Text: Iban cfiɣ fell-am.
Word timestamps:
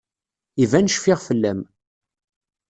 Iban 0.63 0.89
cfiɣ 0.95 1.19
fell-am. 1.27 1.59